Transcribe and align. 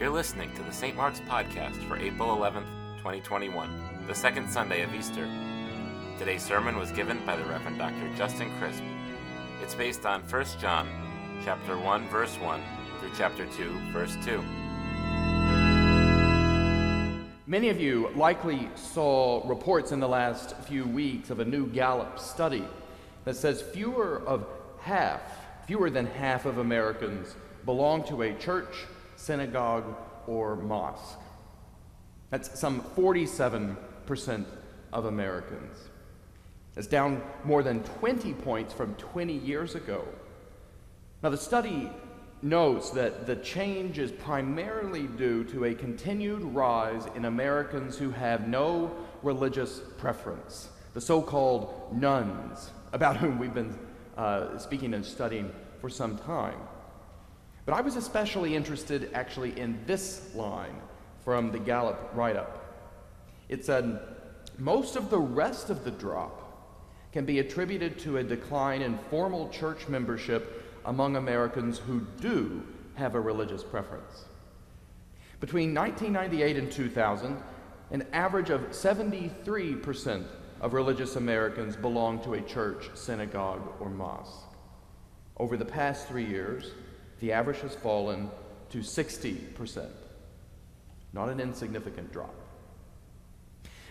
You're 0.00 0.08
listening 0.08 0.50
to 0.54 0.62
the 0.62 0.72
St. 0.72 0.96
Mark's 0.96 1.20
Podcast 1.20 1.86
for 1.86 1.98
April 1.98 2.34
11th, 2.34 2.64
2021, 3.00 4.06
the 4.06 4.14
second 4.14 4.48
Sunday 4.48 4.80
of 4.80 4.94
Easter. 4.94 5.28
Today's 6.18 6.42
sermon 6.42 6.78
was 6.78 6.90
given 6.90 7.20
by 7.26 7.36
the 7.36 7.44
Reverend 7.44 7.76
Dr. 7.76 8.10
Justin 8.16 8.50
Crisp. 8.58 8.82
It's 9.62 9.74
based 9.74 10.06
on 10.06 10.22
1 10.22 10.44
John 10.58 10.88
chapter 11.44 11.76
1 11.76 12.08
verse 12.08 12.34
1 12.38 12.62
through 12.98 13.10
chapter 13.14 13.44
2 13.44 13.78
verse 13.92 14.16
2. 14.24 14.42
Many 17.46 17.68
of 17.68 17.78
you 17.78 18.08
likely 18.16 18.70
saw 18.76 19.46
reports 19.46 19.92
in 19.92 20.00
the 20.00 20.08
last 20.08 20.56
few 20.60 20.86
weeks 20.86 21.28
of 21.28 21.40
a 21.40 21.44
new 21.44 21.66
Gallup 21.66 22.18
study 22.18 22.64
that 23.26 23.36
says 23.36 23.60
fewer 23.60 24.22
of 24.26 24.46
half, 24.80 25.20
fewer 25.66 25.90
than 25.90 26.06
half 26.06 26.46
of 26.46 26.56
Americans 26.56 27.34
belong 27.66 28.02
to 28.04 28.22
a 28.22 28.32
church, 28.32 28.86
synagogue, 29.20 29.84
or 30.26 30.56
mosque. 30.56 31.18
That's 32.30 32.58
some 32.58 32.82
47% 32.96 34.44
of 34.92 35.04
Americans. 35.04 35.76
That's 36.74 36.86
down 36.86 37.22
more 37.44 37.62
than 37.62 37.82
20 37.82 38.32
points 38.34 38.72
from 38.72 38.94
20 38.94 39.32
years 39.32 39.74
ago. 39.74 40.06
Now, 41.22 41.30
the 41.30 41.36
study 41.36 41.90
notes 42.42 42.90
that 42.90 43.26
the 43.26 43.36
change 43.36 43.98
is 43.98 44.10
primarily 44.12 45.06
due 45.06 45.44
to 45.44 45.64
a 45.66 45.74
continued 45.74 46.42
rise 46.42 47.06
in 47.14 47.26
Americans 47.26 47.98
who 47.98 48.10
have 48.10 48.48
no 48.48 48.90
religious 49.22 49.80
preference, 49.98 50.70
the 50.94 51.00
so 51.00 51.20
called 51.20 51.92
nones, 51.92 52.70
about 52.92 53.16
whom 53.16 53.38
we've 53.38 53.52
been 53.52 53.78
uh, 54.16 54.56
speaking 54.56 54.94
and 54.94 55.04
studying 55.04 55.52
for 55.80 55.90
some 55.90 56.16
time. 56.18 56.58
But 57.70 57.76
I 57.76 57.82
was 57.82 57.94
especially 57.94 58.56
interested 58.56 59.10
actually 59.14 59.56
in 59.56 59.78
this 59.86 60.34
line 60.34 60.74
from 61.24 61.52
the 61.52 61.58
Gallup 61.60 62.10
write 62.14 62.34
up. 62.34 62.64
It 63.48 63.64
said, 63.64 64.00
Most 64.58 64.96
of 64.96 65.08
the 65.08 65.20
rest 65.20 65.70
of 65.70 65.84
the 65.84 65.92
drop 65.92 66.82
can 67.12 67.24
be 67.24 67.38
attributed 67.38 67.96
to 68.00 68.16
a 68.16 68.24
decline 68.24 68.82
in 68.82 68.98
formal 69.08 69.50
church 69.50 69.86
membership 69.86 70.80
among 70.84 71.14
Americans 71.14 71.78
who 71.78 72.04
do 72.20 72.60
have 72.96 73.14
a 73.14 73.20
religious 73.20 73.62
preference. 73.62 74.24
Between 75.38 75.72
1998 75.72 76.56
and 76.56 76.72
2000, 76.72 77.40
an 77.92 78.04
average 78.12 78.50
of 78.50 78.62
73% 78.70 80.24
of 80.60 80.72
religious 80.72 81.14
Americans 81.14 81.76
belong 81.76 82.20
to 82.24 82.34
a 82.34 82.40
church, 82.40 82.90
synagogue, 82.94 83.62
or 83.78 83.88
mosque. 83.88 84.48
Over 85.36 85.56
the 85.56 85.64
past 85.64 86.08
three 86.08 86.26
years, 86.26 86.72
the 87.20 87.32
average 87.32 87.60
has 87.60 87.74
fallen 87.74 88.30
to 88.70 88.78
60%. 88.78 89.88
Not 91.12 91.28
an 91.28 91.40
insignificant 91.40 92.12
drop. 92.12 92.34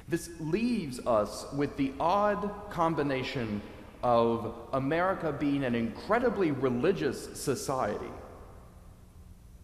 This 0.08 0.30
leaves 0.40 1.00
us 1.06 1.46
with 1.54 1.78
the 1.78 1.94
odd 2.00 2.52
combination 2.72 3.62
of 4.02 4.56
America 4.74 5.32
being 5.32 5.64
an 5.64 5.76
incredibly 5.76 6.52
religious 6.52 7.40
society. 7.40 8.10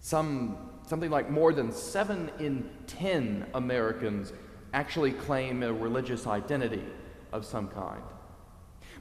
Some, 0.02 0.58
something 0.86 1.10
like 1.10 1.32
more 1.32 1.52
than 1.52 1.72
seven 1.72 2.30
in 2.40 2.70
ten 2.86 3.48
Americans 3.56 4.34
actually 4.74 5.14
claim 5.14 5.64
a 5.64 5.74
religious 5.74 6.28
identity 6.28 6.84
of 7.32 7.46
some 7.46 7.70
kind. 7.70 8.04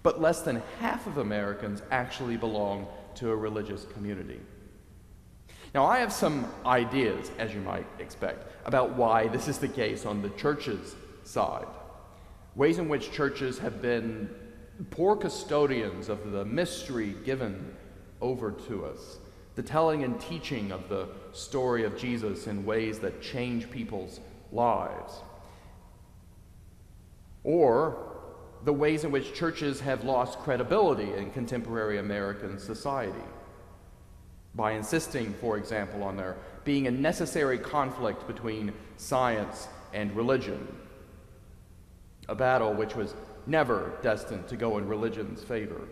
But 0.03 0.20
less 0.20 0.42
than 0.42 0.62
half 0.81 1.07
of 1.07 1.19
Americans 1.19 1.83
actually 1.91 2.37
belong 2.37 2.87
to 3.17 3.31
a 3.31 3.37
religious 3.37 3.85
community. 3.92 4.41
Now, 5.75 5.86
I 5.86 5.98
have 5.98 6.12
some 6.12 6.47
ideas, 6.64 7.33
as 7.36 7.53
you 7.53 7.61
might 7.61 7.86
expect, 7.98 8.47
about 8.64 8.94
why 8.94 9.27
this 9.27 9.48
is 9.48 9.58
the 9.58 9.67
case 9.67 10.06
on 10.06 10.22
the 10.22 10.30
church's 10.30 10.95
side. 11.24 11.67
Ways 12.55 12.79
in 12.79 12.89
which 12.89 13.11
churches 13.11 13.58
have 13.58 13.83
been 13.83 14.30
poor 14.90 15.17
custodians 15.17 16.08
of 16.08 16.30
the 16.30 16.45
mystery 16.45 17.17
given 17.24 17.74
over 18.20 18.52
to 18.68 18.86
us, 18.86 19.18
the 19.57 19.64
telling 19.64 20.05
and 20.05 20.20
teaching 20.20 20.70
of 20.70 20.89
the 20.89 21.08
story 21.33 21.83
of 21.83 21.98
Jesus 21.98 22.46
in 22.46 22.64
ways 22.64 23.01
that 23.01 23.20
change 23.20 23.68
people's 23.68 24.20
lives. 24.52 25.14
Or 27.42 28.13
the 28.64 28.73
ways 28.73 29.02
in 29.02 29.11
which 29.11 29.34
churches 29.34 29.80
have 29.80 30.05
lost 30.05 30.39
credibility 30.39 31.13
in 31.14 31.33
contemporary 31.33 31.98
American 31.98 32.61
society 32.61 33.24
by 34.55 34.73
insisting, 34.73 35.35
for 35.35 35.57
example, 35.57 36.03
on 36.03 36.17
there 36.17 36.37
being 36.65 36.87
a 36.87 36.91
necessary 36.91 37.59
conflict 37.59 38.27
between 38.27 38.73
science 38.97 39.69
and 39.92 40.15
religion, 40.17 40.67
a 42.29 42.35
battle 42.35 42.73
which 42.73 42.95
was 42.95 43.14
never 43.47 43.93
destined 44.03 44.48
to 44.48 44.57
go 44.57 44.79
in 44.79 44.89
religion's 44.89 45.43
favor, 45.43 45.83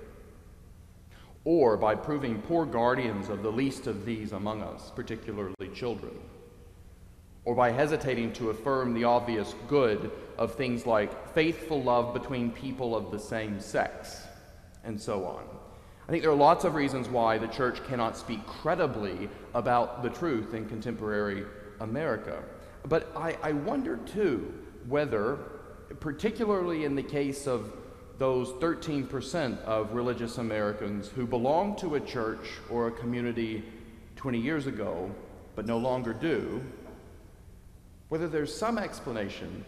or 1.45 1.77
by 1.77 1.95
proving 1.95 2.41
poor 2.43 2.65
guardians 2.65 3.29
of 3.29 3.43
the 3.43 3.53
least 3.53 3.87
of 3.87 4.07
these 4.07 4.33
among 4.33 4.63
us, 4.63 4.91
particularly 4.95 5.69
children, 5.75 6.13
or 7.45 7.55
by 7.55 7.71
hesitating 7.71 8.33
to 8.33 8.51
affirm 8.51 8.95
the 8.95 9.05
obvious 9.05 9.55
good 9.69 10.11
of 10.39 10.55
things 10.55 10.87
like 10.87 11.35
faithful 11.35 11.83
love 11.83 12.15
between 12.15 12.51
people 12.51 12.97
of 12.97 13.11
the 13.11 13.19
same 13.19 13.61
sex, 13.61 14.23
and 14.85 14.99
so 15.01 15.25
on. 15.27 15.45
I 16.13 16.15
think 16.15 16.25
there 16.25 16.31
are 16.31 16.37
lots 16.37 16.67
of 16.67 16.75
reasons 16.75 17.09
why 17.09 17.39
the 17.39 17.47
church 17.47 17.83
cannot 17.85 18.19
speak 18.19 18.47
credibly 18.47 19.31
about 19.55 20.03
the 20.03 20.11
truth 20.11 20.53
in 20.53 20.69
contemporary 20.69 21.47
America. 21.81 22.43
But 22.87 23.11
I, 23.17 23.39
I 23.43 23.53
wonder 23.53 23.97
too 23.97 24.53
whether, 24.87 25.39
particularly 26.01 26.85
in 26.85 26.97
the 26.97 27.03
case 27.03 27.47
of 27.47 27.73
those 28.19 28.51
13% 28.63 29.59
of 29.63 29.95
religious 29.95 30.37
Americans 30.37 31.09
who 31.09 31.27
belonged 31.27 31.79
to 31.79 31.95
a 31.95 32.01
church 32.01 32.59
or 32.69 32.89
a 32.89 32.93
community 32.93 33.65
20 34.17 34.39
years 34.39 34.67
ago 34.67 35.11
but 35.57 35.65
no 35.65 35.79
longer 35.79 36.13
do, 36.13 36.63
whether 38.11 38.29
there's 38.29 38.55
some 38.55 38.77
explanation 38.77 39.65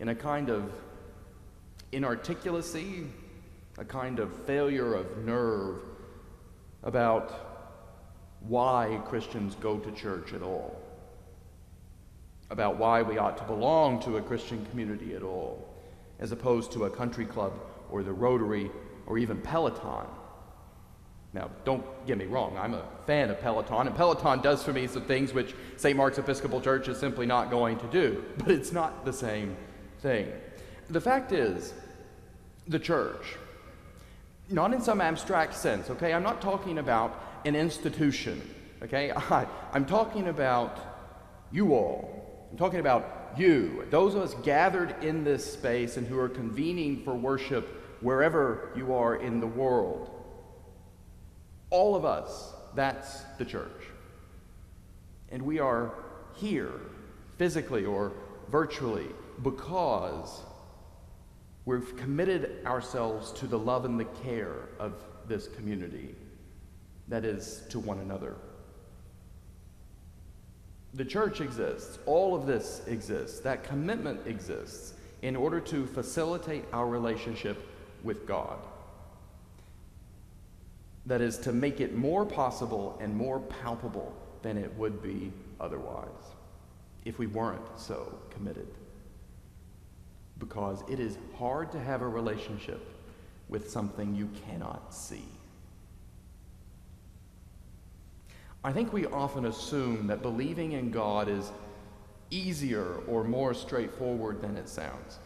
in 0.00 0.08
a 0.08 0.14
kind 0.16 0.50
of 0.50 0.72
inarticulacy 1.92 3.06
a 3.78 3.84
kind 3.84 4.18
of 4.18 4.32
failure 4.44 4.94
of 4.94 5.24
nerve 5.24 5.80
about 6.82 7.32
why 8.40 9.00
Christians 9.06 9.56
go 9.56 9.78
to 9.78 9.90
church 9.92 10.32
at 10.32 10.42
all, 10.42 10.80
about 12.50 12.76
why 12.76 13.02
we 13.02 13.18
ought 13.18 13.38
to 13.38 13.44
belong 13.44 14.00
to 14.02 14.18
a 14.18 14.22
Christian 14.22 14.64
community 14.66 15.14
at 15.14 15.22
all, 15.22 15.66
as 16.20 16.30
opposed 16.30 16.72
to 16.72 16.84
a 16.84 16.90
country 16.90 17.24
club 17.24 17.52
or 17.90 18.02
the 18.02 18.12
Rotary 18.12 18.70
or 19.06 19.18
even 19.18 19.40
Peloton. 19.40 20.06
Now, 21.32 21.50
don't 21.64 21.84
get 22.06 22.16
me 22.16 22.26
wrong, 22.26 22.56
I'm 22.56 22.74
a 22.74 22.84
fan 23.06 23.28
of 23.28 23.40
Peloton, 23.40 23.88
and 23.88 23.96
Peloton 23.96 24.40
does 24.40 24.62
for 24.62 24.72
me 24.72 24.86
some 24.86 25.02
things 25.02 25.32
which 25.32 25.54
St. 25.76 25.96
Mark's 25.96 26.18
Episcopal 26.18 26.60
Church 26.60 26.86
is 26.86 26.96
simply 26.96 27.26
not 27.26 27.50
going 27.50 27.76
to 27.78 27.86
do, 27.88 28.24
but 28.38 28.52
it's 28.52 28.70
not 28.70 29.04
the 29.04 29.12
same 29.12 29.56
thing. 29.98 30.30
The 30.90 31.00
fact 31.00 31.32
is, 31.32 31.74
the 32.68 32.78
church, 32.78 33.36
not 34.50 34.72
in 34.72 34.80
some 34.80 35.00
abstract 35.00 35.54
sense, 35.54 35.90
okay? 35.90 36.12
I'm 36.12 36.22
not 36.22 36.40
talking 36.40 36.78
about 36.78 37.20
an 37.44 37.56
institution, 37.56 38.42
okay? 38.82 39.10
I, 39.16 39.46
I'm 39.72 39.86
talking 39.86 40.28
about 40.28 40.78
you 41.50 41.74
all. 41.74 42.48
I'm 42.50 42.58
talking 42.58 42.80
about 42.80 43.34
you, 43.36 43.84
those 43.90 44.14
of 44.14 44.22
us 44.22 44.34
gathered 44.44 45.02
in 45.02 45.24
this 45.24 45.52
space 45.52 45.96
and 45.96 46.06
who 46.06 46.18
are 46.18 46.28
convening 46.28 47.02
for 47.02 47.14
worship 47.14 47.98
wherever 48.00 48.70
you 48.76 48.94
are 48.94 49.16
in 49.16 49.40
the 49.40 49.46
world. 49.46 50.10
All 51.70 51.96
of 51.96 52.04
us, 52.04 52.52
that's 52.74 53.22
the 53.38 53.44
church. 53.44 53.70
And 55.30 55.42
we 55.42 55.58
are 55.58 55.94
here, 56.34 56.72
physically 57.38 57.84
or 57.84 58.12
virtually, 58.50 59.08
because 59.42 60.42
We've 61.66 61.96
committed 61.96 62.64
ourselves 62.66 63.32
to 63.32 63.46
the 63.46 63.58
love 63.58 63.84
and 63.84 63.98
the 63.98 64.04
care 64.04 64.68
of 64.78 64.94
this 65.26 65.48
community, 65.48 66.14
that 67.08 67.24
is, 67.24 67.62
to 67.70 67.78
one 67.78 68.00
another. 68.00 68.34
The 70.92 71.04
church 71.04 71.40
exists, 71.40 71.98
all 72.04 72.34
of 72.34 72.46
this 72.46 72.82
exists, 72.86 73.40
that 73.40 73.64
commitment 73.64 74.26
exists 74.26 74.94
in 75.22 75.36
order 75.36 75.58
to 75.58 75.86
facilitate 75.86 76.64
our 76.72 76.86
relationship 76.86 77.66
with 78.02 78.26
God. 78.26 78.58
That 81.06 81.22
is, 81.22 81.38
to 81.38 81.52
make 81.52 81.80
it 81.80 81.96
more 81.96 82.26
possible 82.26 82.98
and 83.00 83.16
more 83.16 83.40
palpable 83.40 84.14
than 84.42 84.58
it 84.58 84.72
would 84.74 85.02
be 85.02 85.32
otherwise 85.58 86.08
if 87.06 87.18
we 87.18 87.26
weren't 87.26 87.62
so 87.76 88.12
committed 88.30 88.68
because 90.38 90.82
it 90.88 91.00
is 91.00 91.18
hard 91.38 91.70
to 91.72 91.80
have 91.80 92.02
a 92.02 92.08
relationship 92.08 92.94
with 93.48 93.70
something 93.70 94.14
you 94.14 94.28
cannot 94.46 94.94
see. 94.94 95.24
I 98.62 98.72
think 98.72 98.92
we 98.92 99.06
often 99.06 99.44
assume 99.44 100.06
that 100.06 100.22
believing 100.22 100.72
in 100.72 100.90
God 100.90 101.28
is 101.28 101.52
easier 102.30 103.00
or 103.06 103.22
more 103.22 103.52
straightforward 103.52 104.40
than 104.40 104.56
it 104.56 104.68
sounds. 104.68 105.18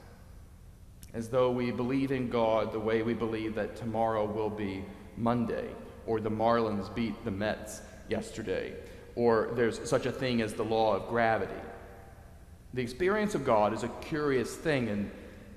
As 1.14 1.28
though 1.28 1.50
we 1.50 1.70
believe 1.70 2.10
in 2.10 2.28
God 2.28 2.72
the 2.72 2.80
way 2.80 3.02
we 3.02 3.14
believe 3.14 3.54
that 3.54 3.76
tomorrow 3.76 4.24
will 4.26 4.50
be 4.50 4.84
Monday, 5.16 5.68
or 6.06 6.20
the 6.20 6.30
Marlins 6.30 6.92
beat 6.94 7.24
the 7.24 7.30
Mets 7.30 7.80
yesterday, 8.08 8.74
or 9.14 9.50
there's 9.54 9.88
such 9.88 10.06
a 10.06 10.12
thing 10.12 10.42
as 10.42 10.54
the 10.54 10.64
law 10.64 10.96
of 10.96 11.08
gravity. 11.08 11.54
The 12.74 12.82
experience 12.82 13.34
of 13.34 13.44
God 13.44 13.72
is 13.72 13.82
a 13.82 13.88
curious 14.00 14.54
thing, 14.54 14.88
and 14.88 15.10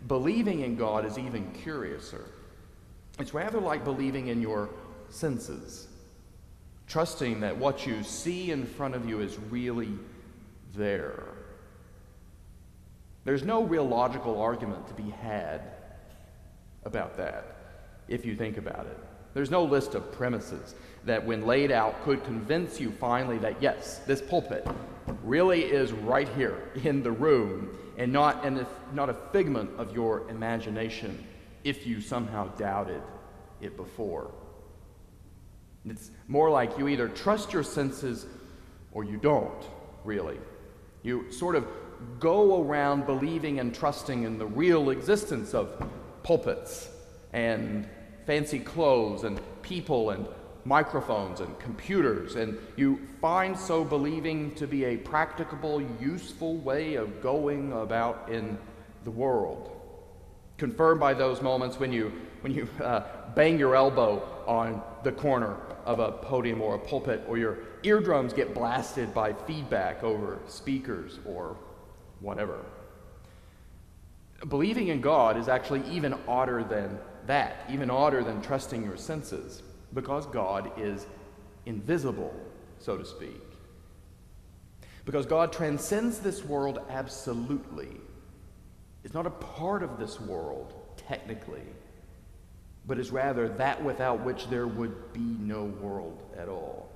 believing 0.07 0.61
in 0.61 0.75
God 0.75 1.05
is 1.05 1.17
even 1.17 1.51
curiouser. 1.51 2.25
It's 3.19 3.33
rather 3.33 3.59
like 3.59 3.83
believing 3.83 4.27
in 4.27 4.41
your 4.41 4.69
senses, 5.09 5.87
trusting 6.87 7.41
that 7.41 7.57
what 7.57 7.85
you 7.85 8.03
see 8.03 8.51
in 8.51 8.65
front 8.65 8.95
of 8.95 9.07
you 9.07 9.19
is 9.19 9.37
really 9.49 9.89
there. 10.73 11.23
There's 13.23 13.43
no 13.43 13.63
real 13.63 13.87
logical 13.87 14.41
argument 14.41 14.87
to 14.87 14.93
be 14.93 15.09
had 15.09 15.61
about 16.85 17.17
that, 17.17 17.55
if 18.07 18.25
you 18.25 18.35
think 18.35 18.57
about 18.57 18.87
it. 18.87 18.97
There's 19.33 19.51
no 19.51 19.63
list 19.63 19.95
of 19.95 20.11
premises 20.11 20.75
that, 21.05 21.25
when 21.25 21.45
laid 21.45 21.71
out, 21.71 22.03
could 22.03 22.23
convince 22.23 22.79
you 22.79 22.91
finally 22.91 23.37
that, 23.39 23.61
yes, 23.61 23.99
this 23.99 24.21
pulpit 24.21 24.67
really 25.23 25.63
is 25.63 25.91
right 25.91 26.29
here 26.29 26.69
in 26.83 27.01
the 27.01 27.11
room 27.11 27.77
and 27.97 28.11
not, 28.11 28.45
if, 28.45 28.67
not 28.93 29.09
a 29.09 29.15
figment 29.31 29.69
of 29.77 29.93
your 29.93 30.29
imagination 30.29 31.23
if 31.63 31.85
you 31.85 32.01
somehow 32.01 32.47
doubted 32.55 33.01
it 33.61 33.77
before. 33.77 34.31
It's 35.85 36.11
more 36.27 36.49
like 36.49 36.77
you 36.77 36.87
either 36.87 37.07
trust 37.07 37.53
your 37.53 37.63
senses 37.63 38.25
or 38.91 39.03
you 39.03 39.17
don't, 39.17 39.63
really. 40.03 40.37
You 41.03 41.31
sort 41.31 41.55
of 41.55 41.67
go 42.19 42.63
around 42.63 43.05
believing 43.05 43.59
and 43.59 43.73
trusting 43.73 44.23
in 44.23 44.37
the 44.37 44.45
real 44.45 44.89
existence 44.89 45.53
of 45.53 45.87
pulpits 46.23 46.89
and 47.33 47.87
fancy 48.25 48.59
clothes 48.59 49.23
and 49.23 49.39
people 49.61 50.11
and 50.11 50.25
microphones 50.63 51.39
and 51.39 51.57
computers, 51.59 52.35
and 52.35 52.57
you 52.75 52.99
find 53.19 53.57
so 53.57 53.83
believing 53.83 54.53
to 54.55 54.67
be 54.67 54.85
a 54.85 54.97
practicable, 54.97 55.81
useful 55.99 56.57
way 56.57 56.95
of 56.95 57.21
going 57.21 57.73
about 57.73 58.29
in 58.29 58.57
the 59.03 59.11
world. 59.11 59.71
Confirmed 60.57 60.99
by 60.99 61.13
those 61.13 61.41
moments 61.41 61.79
when 61.79 61.91
you, 61.91 62.11
when 62.41 62.53
you 62.53 62.67
uh, 62.83 63.03
bang 63.33 63.57
your 63.57 63.75
elbow 63.75 64.21
on 64.45 64.81
the 65.03 65.11
corner 65.11 65.57
of 65.85 65.99
a 65.99 66.11
podium 66.11 66.61
or 66.61 66.75
a 66.75 66.79
pulpit, 66.79 67.23
or 67.27 67.37
your 67.37 67.57
eardrums 67.81 68.33
get 68.33 68.53
blasted 68.53 69.11
by 69.15 69.33
feedback 69.33 70.03
over 70.03 70.37
speakers 70.45 71.19
or 71.25 71.57
whatever. 72.19 72.59
Believing 74.47 74.89
in 74.89 75.01
God 75.01 75.37
is 75.37 75.47
actually 75.47 75.83
even 75.89 76.13
odder 76.27 76.63
than 76.63 76.99
that, 77.27 77.65
even 77.69 77.89
odder 77.89 78.23
than 78.23 78.41
trusting 78.41 78.83
your 78.83 78.97
senses 78.97 79.63
because 79.93 80.25
God 80.27 80.71
is 80.77 81.05
invisible, 81.65 82.33
so 82.79 82.97
to 82.97 83.05
speak. 83.05 83.41
Because 85.05 85.25
God 85.25 85.51
transcends 85.51 86.19
this 86.19 86.43
world 86.45 86.79
absolutely. 86.89 87.97
Is 89.03 89.13
not 89.13 89.25
a 89.25 89.31
part 89.31 89.81
of 89.81 89.97
this 89.97 90.19
world, 90.19 90.73
technically, 90.95 91.65
but 92.85 92.99
is 92.99 93.11
rather 93.11 93.49
that 93.49 93.83
without 93.83 94.23
which 94.23 94.47
there 94.47 94.67
would 94.67 95.11
be 95.11 95.35
no 95.39 95.65
world 95.65 96.21
at 96.37 96.47
all. 96.47 96.89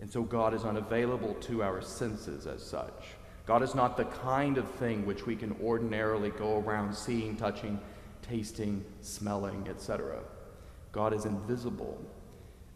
And 0.00 0.10
so 0.10 0.22
God 0.22 0.54
is 0.54 0.64
unavailable 0.64 1.34
to 1.34 1.62
our 1.62 1.80
senses 1.80 2.46
as 2.46 2.62
such. 2.62 3.04
God 3.46 3.62
is 3.62 3.74
not 3.74 3.96
the 3.96 4.04
kind 4.04 4.56
of 4.56 4.70
thing 4.72 5.04
which 5.04 5.26
we 5.26 5.34
can 5.34 5.56
ordinarily 5.62 6.30
go 6.30 6.58
around 6.58 6.94
seeing, 6.94 7.36
touching, 7.36 7.80
tasting, 8.22 8.84
smelling, 9.00 9.66
etc. 9.68 10.20
God 10.92 11.12
is 11.12 11.24
invisible. 11.24 12.00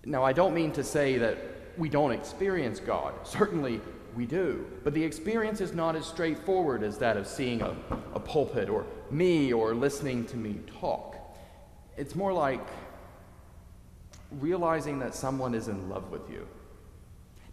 Now, 0.04 0.24
I 0.24 0.32
don't 0.32 0.54
mean 0.54 0.72
to 0.72 0.82
say 0.82 1.18
that 1.18 1.38
we 1.76 1.88
don't 1.88 2.12
experience 2.12 2.80
God. 2.80 3.14
Certainly 3.24 3.80
we 4.16 4.26
do. 4.26 4.66
But 4.82 4.94
the 4.94 5.04
experience 5.04 5.60
is 5.60 5.72
not 5.72 5.94
as 5.94 6.06
straightforward 6.06 6.82
as 6.82 6.98
that 6.98 7.16
of 7.16 7.26
seeing 7.26 7.60
a, 7.62 7.76
a 8.14 8.20
pulpit 8.20 8.68
or 8.68 8.86
me 9.10 9.52
or 9.52 9.74
listening 9.74 10.24
to 10.26 10.36
me 10.36 10.60
talk. 10.80 11.16
It's 11.96 12.14
more 12.14 12.32
like 12.32 12.66
realizing 14.40 14.98
that 15.00 15.14
someone 15.14 15.54
is 15.54 15.68
in 15.68 15.88
love 15.88 16.10
with 16.10 16.28
you. 16.30 16.46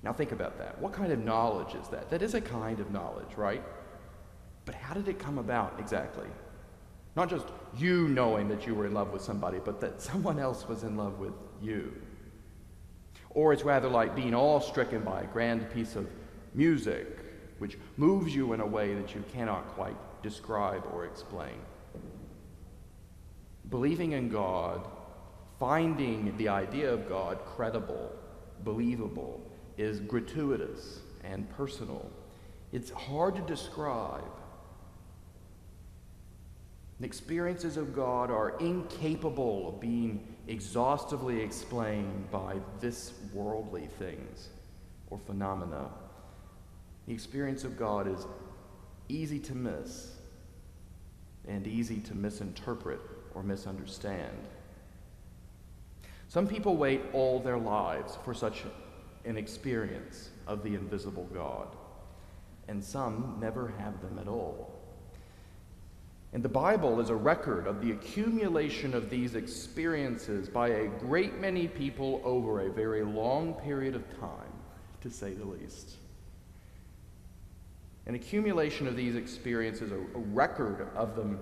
Now, 0.04 0.12
think 0.12 0.34
about 0.34 0.58
that. 0.58 0.80
What 0.82 0.92
kind 0.92 1.14
of 1.14 1.20
knowledge 1.20 1.76
is 1.76 1.88
that? 1.88 2.10
That 2.10 2.22
is 2.22 2.34
a 2.34 2.42
kind 2.42 2.80
of 2.82 2.92
knowledge, 2.92 3.38
right? 3.38 3.64
But 4.66 4.76
how 4.76 4.94
did 4.94 5.08
it 5.08 5.18
come 5.18 5.38
about 5.38 5.80
exactly? 5.80 6.28
Not 7.16 7.30
just 7.30 7.46
you 7.78 8.10
knowing 8.10 8.50
that 8.50 8.68
you 8.68 8.76
were 8.76 8.86
in 8.86 8.94
love 8.94 9.12
with 9.14 9.22
somebody, 9.22 9.60
but 9.64 9.80
that 9.82 10.02
someone 10.02 10.40
else 10.40 10.68
was 10.68 10.84
in 10.84 10.98
love 10.98 11.20
with 11.20 11.34
you. 11.62 11.94
Or 13.30 13.54
it's 13.54 13.64
rather 13.64 13.88
like 13.88 14.16
being 14.16 14.36
awe 14.36 14.60
stricken 14.60 15.04
by 15.04 15.22
a 15.22 15.28
grand 15.28 15.72
piece 15.72 15.96
of 15.96 16.08
music 16.54 17.20
which 17.60 17.78
moves 17.98 18.36
you 18.36 18.54
in 18.54 18.60
a 18.60 18.66
way 18.66 18.94
that 18.94 19.16
you 19.16 19.24
cannot 19.34 19.68
quite 19.70 19.96
describe 20.22 20.84
or 20.94 21.06
explain. 21.06 21.56
Believing 23.70 24.12
in 24.12 24.30
God, 24.30 24.86
finding 25.60 26.36
the 26.38 26.50
idea 26.50 26.92
of 26.92 27.08
God 27.08 27.40
credible, 27.46 28.12
believable, 28.64 29.42
is 29.78 30.00
gratuitous 30.00 31.00
and 31.24 31.50
personal. 31.52 32.10
It's 32.72 32.92
hard 32.92 33.36
to 33.36 33.42
describe 33.42 34.24
experiences 37.04 37.78
of 37.78 37.96
God 37.96 38.32
are 38.32 38.58
incapable 38.60 39.70
of 39.70 39.80
being 39.80 40.36
exhaustively 40.48 41.42
explained 41.42 42.32
by 42.32 42.56
this 42.80 43.14
worldly 43.34 43.88
things 44.00 44.50
or 45.10 45.20
phenomena. 45.20 45.90
The 47.08 47.14
experience 47.14 47.64
of 47.64 47.78
God 47.78 48.08
is 48.08 48.26
easy 49.10 49.40
to 49.40 49.56
miss 49.56 50.16
and 51.48 51.68
easy 51.68 51.98
to 52.00 52.16
misinterpret 52.16 53.02
or 53.36 53.44
misunderstand. 53.44 54.38
Some 56.30 56.48
people 56.48 56.78
wait 56.78 57.02
all 57.14 57.40
their 57.40 57.58
lives 57.58 58.18
for 58.24 58.34
such 58.34 58.64
an 59.26 59.38
experience 59.38 60.30
of 60.48 60.64
the 60.64 60.76
invisible 60.76 61.30
God, 61.34 61.68
and 62.68 62.84
some 62.84 63.38
never 63.40 63.74
have 63.80 64.02
them 64.02 64.20
at 64.20 64.28
all. 64.28 64.74
And 66.34 66.42
the 66.42 66.50
Bible 66.50 67.00
is 67.00 67.10
a 67.10 67.16
record 67.16 67.68
of 67.68 67.80
the 67.80 67.92
accumulation 67.92 68.96
of 68.96 69.12
these 69.12 69.36
experiences 69.36 70.50
by 70.50 70.70
a 70.70 70.88
great 70.88 71.40
many 71.40 71.68
people 71.68 72.22
over 72.24 72.62
a 72.62 72.72
very 72.72 73.04
long 73.04 73.54
period 73.54 73.94
of 73.94 74.04
time, 74.20 74.52
to 75.02 75.12
say 75.12 75.34
the 75.34 75.46
least. 75.46 75.98
An 78.08 78.16
accumulation 78.16 78.88
of 78.88 78.96
these 78.96 79.16
experiences, 79.16 79.92
a, 79.92 79.98
record 79.98 80.88
of 80.96 81.16
them, 81.16 81.40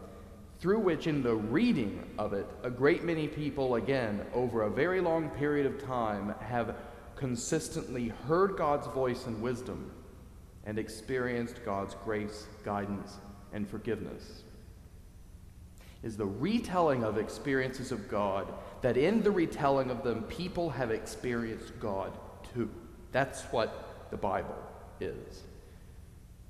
through 0.60 0.80
which, 0.80 1.08
in 1.08 1.24
the 1.24 1.36
reading 1.36 2.04
of 2.20 2.34
it, 2.34 2.46
a 2.62 2.70
great 2.70 3.04
many 3.04 3.28
people, 3.28 3.76
again, 3.76 4.22
over 4.34 4.64
a 4.64 4.70
very 4.70 5.00
long 5.00 5.30
period 5.30 5.66
of 5.66 5.84
time, 5.84 6.36
have 6.42 6.76
consistently 7.22 8.10
heard 8.28 8.58
God's 8.58 8.88
voice 8.88 9.28
and 9.28 9.42
wisdom 9.44 9.92
and 10.66 10.80
experienced 10.80 11.64
God's 11.64 11.96
grace, 12.04 12.48
guidance, 12.66 13.18
and 13.54 13.70
forgiveness 13.70 14.42
is 16.02 16.18
the 16.18 16.26
retelling 16.26 17.04
of 17.04 17.20
experiences 17.20 17.92
of 17.92 18.10
God, 18.10 18.52
that 18.82 18.98
in 18.98 19.22
the 19.22 19.30
retelling 19.30 19.92
of 19.92 20.04
them, 20.04 20.24
people 20.24 20.72
have 20.72 20.90
experienced 20.90 21.80
God 21.80 22.12
too. 22.56 22.72
That's 23.12 23.44
what 23.44 24.08
the 24.10 24.18
Bible 24.18 24.58
is. 25.00 25.44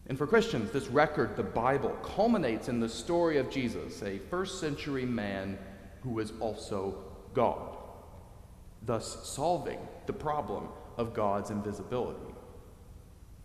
And 0.07 0.17
for 0.17 0.25
Christians, 0.25 0.71
this 0.71 0.87
record, 0.87 1.35
the 1.35 1.43
Bible, 1.43 1.89
culminates 2.01 2.69
in 2.69 2.79
the 2.79 2.87
story 2.87 3.37
of 3.37 3.49
Jesus, 3.49 4.01
a 4.03 4.19
first 4.19 4.61
century 4.61 5.05
man 5.05 5.57
who 6.01 6.11
was 6.11 6.31
also 6.39 7.03
God, 7.33 7.70
thus 8.81 9.27
solving 9.27 9.79
the 10.05 10.13
problem 10.13 10.67
of 10.97 11.13
God's 11.13 11.49
invisibility. 11.49 12.33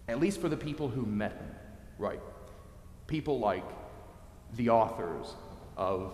At 0.09 0.21
least 0.21 0.41
for 0.41 0.49
the 0.49 0.57
people 0.57 0.89
who 0.89 1.05
met 1.05 1.33
him, 1.33 1.55
right? 1.99 2.21
People 3.07 3.39
like 3.39 3.65
the 4.55 4.71
authors 4.71 5.35
of 5.77 6.13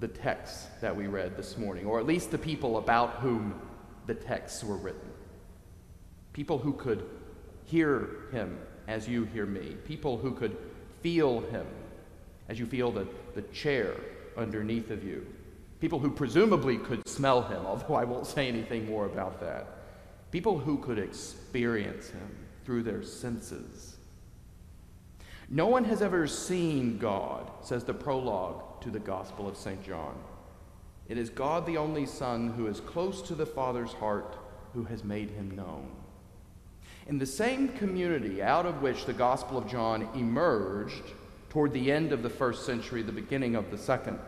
the 0.00 0.08
texts 0.08 0.66
that 0.80 0.94
we 0.94 1.06
read 1.06 1.36
this 1.36 1.56
morning, 1.56 1.86
or 1.86 2.00
at 2.00 2.06
least 2.06 2.30
the 2.30 2.38
people 2.38 2.78
about 2.78 3.14
whom 3.14 3.60
the 4.06 4.14
texts 4.14 4.62
were 4.64 4.76
written. 4.76 5.10
People 6.32 6.58
who 6.58 6.72
could 6.72 7.08
hear 7.64 8.26
him 8.32 8.58
as 8.88 9.08
you 9.08 9.24
hear 9.24 9.46
me, 9.46 9.76
people 9.86 10.18
who 10.18 10.32
could 10.32 10.56
feel 11.00 11.40
him 11.40 11.66
as 12.48 12.58
you 12.58 12.66
feel 12.66 12.90
the, 12.90 13.06
the 13.34 13.42
chair 13.42 13.94
underneath 14.36 14.90
of 14.90 15.04
you, 15.04 15.26
People 15.84 15.98
who 15.98 16.08
presumably 16.08 16.78
could 16.78 17.06
smell 17.06 17.42
him, 17.42 17.66
although 17.66 17.92
I 17.92 18.04
won't 18.04 18.26
say 18.26 18.48
anything 18.48 18.86
more 18.86 19.04
about 19.04 19.38
that. 19.40 19.66
People 20.30 20.58
who 20.58 20.78
could 20.78 20.98
experience 20.98 22.08
him 22.08 22.38
through 22.64 22.84
their 22.84 23.02
senses. 23.02 23.96
No 25.50 25.66
one 25.66 25.84
has 25.84 26.00
ever 26.00 26.26
seen 26.26 26.96
God, 26.96 27.50
says 27.60 27.84
the 27.84 27.92
prologue 27.92 28.80
to 28.80 28.88
the 28.88 28.98
Gospel 28.98 29.46
of 29.46 29.58
St. 29.58 29.84
John. 29.84 30.14
It 31.06 31.18
is 31.18 31.28
God 31.28 31.66
the 31.66 31.76
only 31.76 32.06
Son 32.06 32.48
who 32.54 32.66
is 32.66 32.80
close 32.80 33.20
to 33.20 33.34
the 33.34 33.44
Father's 33.44 33.92
heart 33.92 34.38
who 34.72 34.84
has 34.84 35.04
made 35.04 35.32
him 35.32 35.50
known. 35.50 35.90
In 37.08 37.18
the 37.18 37.26
same 37.26 37.68
community 37.68 38.42
out 38.42 38.64
of 38.64 38.80
which 38.80 39.04
the 39.04 39.12
Gospel 39.12 39.58
of 39.58 39.70
John 39.70 40.08
emerged 40.14 41.12
toward 41.50 41.74
the 41.74 41.92
end 41.92 42.10
of 42.12 42.22
the 42.22 42.30
first 42.30 42.64
century, 42.64 43.02
the 43.02 43.12
beginning 43.12 43.54
of 43.54 43.70
the 43.70 43.76
second, 43.76 44.18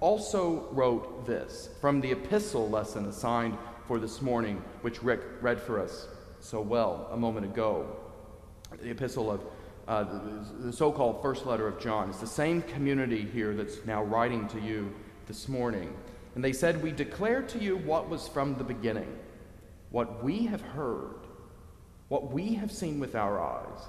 also 0.00 0.66
wrote 0.72 1.26
this 1.26 1.68
from 1.80 2.00
the 2.00 2.12
epistle 2.12 2.68
lesson 2.68 3.06
assigned 3.06 3.56
for 3.86 3.98
this 3.98 4.22
morning, 4.22 4.62
which 4.80 5.02
Rick 5.02 5.20
read 5.40 5.60
for 5.60 5.80
us 5.80 6.08
so 6.40 6.60
well 6.60 7.08
a 7.12 7.16
moment 7.16 7.46
ago. 7.46 7.96
The 8.82 8.90
epistle 8.90 9.30
of 9.30 9.40
uh, 9.88 10.04
the, 10.04 10.66
the 10.66 10.72
so 10.72 10.92
called 10.92 11.20
first 11.20 11.46
letter 11.46 11.66
of 11.66 11.80
John. 11.80 12.10
It's 12.10 12.20
the 12.20 12.26
same 12.26 12.62
community 12.62 13.22
here 13.22 13.54
that's 13.54 13.84
now 13.84 14.04
writing 14.04 14.46
to 14.48 14.60
you 14.60 14.92
this 15.26 15.48
morning. 15.48 15.92
And 16.34 16.44
they 16.44 16.52
said, 16.52 16.82
We 16.82 16.92
declare 16.92 17.42
to 17.42 17.58
you 17.58 17.76
what 17.76 18.08
was 18.08 18.28
from 18.28 18.54
the 18.54 18.64
beginning, 18.64 19.18
what 19.90 20.22
we 20.22 20.46
have 20.46 20.60
heard, 20.60 21.26
what 22.08 22.30
we 22.30 22.54
have 22.54 22.70
seen 22.70 23.00
with 23.00 23.16
our 23.16 23.40
eyes, 23.40 23.88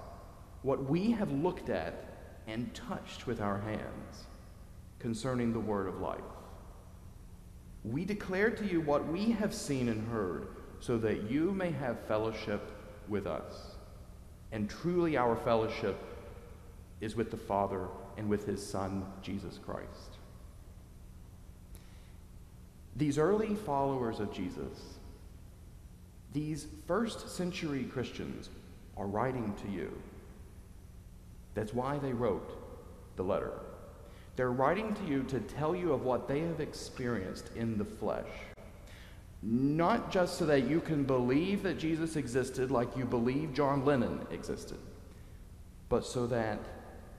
what 0.63 0.89
we 0.89 1.12
have 1.12 1.32
looked 1.32 1.70
at 1.70 2.06
and 2.48 2.74
touched 2.74 3.27
with 3.27 3.39
our 3.39 3.60
hands 3.60 4.25
concerning 5.01 5.51
the 5.51 5.60
word 5.60 5.88
of 5.88 6.00
life. 6.00 6.20
We 7.84 8.05
declare 8.05 8.51
to 8.51 8.65
you 8.65 8.81
what 8.81 9.08
we 9.08 9.31
have 9.31 9.53
seen 9.53 9.89
and 9.89 10.08
heard, 10.08 10.48
so 10.79 10.98
that 11.00 11.29
you 11.29 11.51
may 11.51 11.72
have 11.72 12.05
fellowship 12.08 12.72
with 13.08 13.27
us. 13.27 13.75
And 14.51 14.70
truly, 14.70 15.17
our 15.17 15.36
fellowship 15.36 15.98
is 17.00 17.15
with 17.15 17.31
the 17.31 17.38
Father 17.38 17.88
and 18.17 18.29
with 18.29 18.46
his 18.46 18.65
Son, 18.65 19.05
Jesus 19.22 19.60
Christ. 19.65 20.17
These 22.96 23.17
early 23.17 23.55
followers 23.55 24.20
of 24.20 24.34
Jesus, 24.34 24.98
these 26.34 26.67
first 26.88 27.36
century 27.36 27.86
Christians, 27.86 28.50
are 28.98 29.08
writing 29.08 29.55
to 29.63 29.72
you. 29.72 29.91
That's 31.55 31.74
why 31.74 31.98
they 31.98 32.13
wrote 32.13 32.58
the 33.15 33.24
letter. 33.24 33.53
They're 34.35 34.51
writing 34.51 34.93
to 34.95 35.03
you 35.05 35.23
to 35.23 35.39
tell 35.39 35.75
you 35.75 35.93
of 35.93 36.03
what 36.03 36.27
they 36.27 36.39
have 36.41 36.59
experienced 36.59 37.50
in 37.55 37.77
the 37.77 37.85
flesh. 37.85 38.29
Not 39.43 40.11
just 40.11 40.38
so 40.38 40.45
that 40.45 40.69
you 40.69 40.79
can 40.79 41.03
believe 41.03 41.63
that 41.63 41.79
Jesus 41.79 42.15
existed 42.15 42.71
like 42.71 42.95
you 42.95 43.05
believe 43.05 43.53
John 43.53 43.83
Lennon 43.83 44.25
existed, 44.29 44.77
but 45.89 46.05
so 46.05 46.27
that 46.27 46.59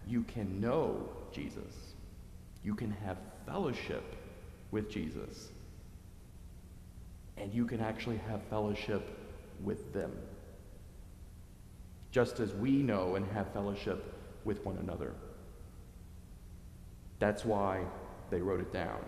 you 0.07 0.23
can 0.23 0.61
know 0.61 1.09
Jesus. 1.33 1.95
You 2.63 2.75
can 2.75 2.93
have 3.05 3.19
fellowship 3.45 4.17
with 4.71 4.89
Jesus. 4.91 5.49
And 7.37 7.53
you 7.53 7.65
can 7.67 7.81
actually 7.81 8.19
have 8.29 8.43
fellowship 8.45 9.19
with 9.63 9.93
them. 9.93 10.13
Just 12.13 12.41
as 12.41 12.53
we 12.55 12.71
know 12.71 13.17
and 13.17 13.27
have 13.33 13.53
fellowship 13.53 14.15
with 14.45 14.65
one 14.65 14.77
another. 14.79 15.13
That's 17.23 17.45
why 17.45 17.85
they 18.31 18.41
wrote 18.41 18.59
it 18.59 18.73
down. 18.73 18.99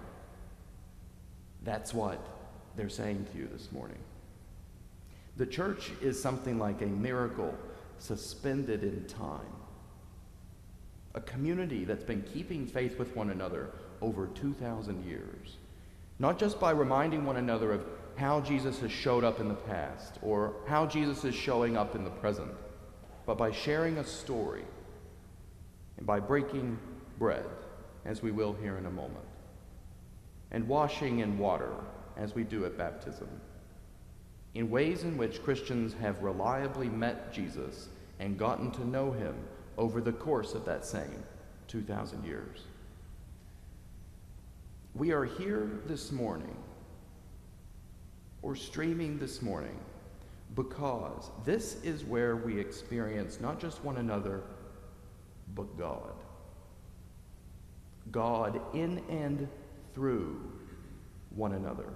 That's 1.64 1.92
what 1.92 2.24
they're 2.76 2.88
saying 2.88 3.26
to 3.32 3.38
you 3.38 3.48
this 3.52 3.72
morning. 3.72 3.98
The 5.36 5.46
church 5.46 5.90
is 6.00 6.22
something 6.22 6.56
like 6.56 6.80
a 6.80 6.86
miracle 6.86 7.52
suspended 7.98 8.84
in 8.84 9.04
time. 9.06 9.40
A 11.16 11.20
community 11.22 11.84
that's 11.84 12.04
been 12.04 12.22
keeping 12.22 12.68
faith 12.68 13.00
with 13.00 13.16
one 13.16 13.30
another 13.30 13.70
over 14.00 14.28
2,000 14.28 15.04
years. 15.04 15.56
Not 16.20 16.38
just 16.38 16.60
by 16.60 16.70
reminding 16.70 17.24
one 17.24 17.38
another 17.38 17.72
of 17.72 17.84
how 18.14 18.40
Jesus 18.40 18.78
has 18.78 18.92
showed 18.92 19.24
up 19.24 19.40
in 19.40 19.48
the 19.48 19.54
past 19.54 20.20
or 20.22 20.54
how 20.68 20.86
Jesus 20.86 21.24
is 21.24 21.34
showing 21.34 21.76
up 21.76 21.96
in 21.96 22.04
the 22.04 22.10
present, 22.10 22.52
but 23.26 23.36
by 23.36 23.50
sharing 23.50 23.98
a 23.98 24.04
story 24.04 24.62
and 25.96 26.06
by 26.06 26.20
breaking 26.20 26.78
bread 27.18 27.44
as 28.04 28.22
we 28.22 28.30
will 28.30 28.52
here 28.52 28.76
in 28.76 28.86
a 28.86 28.90
moment, 28.90 29.24
and 30.50 30.68
washing 30.68 31.20
in 31.20 31.38
water, 31.38 31.72
as 32.16 32.34
we 32.34 32.44
do 32.44 32.64
at 32.64 32.78
baptism, 32.78 33.28
in 34.54 34.70
ways 34.70 35.02
in 35.02 35.16
which 35.16 35.42
Christians 35.42 35.94
have 35.94 36.22
reliably 36.22 36.88
met 36.88 37.32
Jesus 37.32 37.88
and 38.20 38.38
gotten 38.38 38.70
to 38.72 38.86
know 38.86 39.10
him 39.10 39.34
over 39.76 40.00
the 40.00 40.12
course 40.12 40.54
of 40.54 40.64
that 40.64 40.84
same 40.84 41.22
2,000 41.66 42.24
years. 42.24 42.60
We 44.94 45.10
are 45.10 45.24
here 45.24 45.68
this 45.86 46.12
morning, 46.12 46.56
or 48.42 48.54
streaming 48.54 49.18
this 49.18 49.42
morning, 49.42 49.76
because 50.54 51.30
this 51.44 51.82
is 51.82 52.04
where 52.04 52.36
we 52.36 52.60
experience 52.60 53.40
not 53.40 53.58
just 53.58 53.82
one 53.82 53.96
another, 53.96 54.42
but 55.56 55.76
God. 55.76 56.12
God 58.10 58.60
in 58.74 59.02
and 59.08 59.48
through 59.94 60.40
one 61.30 61.52
another 61.52 61.88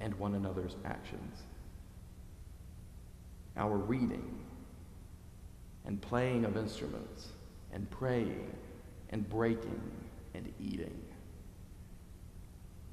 and 0.00 0.14
one 0.14 0.34
another's 0.34 0.76
actions. 0.84 1.42
Our 3.56 3.76
reading 3.76 4.38
and 5.84 6.00
playing 6.00 6.44
of 6.44 6.56
instruments 6.56 7.28
and 7.72 7.90
praying 7.90 8.50
and 9.10 9.28
breaking 9.28 9.80
and 10.34 10.52
eating. 10.60 11.00